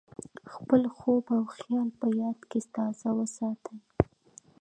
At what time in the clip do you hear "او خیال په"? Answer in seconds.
1.37-2.07